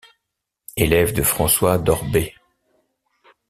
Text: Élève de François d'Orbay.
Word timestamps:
Élève 0.77 1.13
de 1.13 1.21
François 1.21 1.77
d'Orbay. 1.77 2.33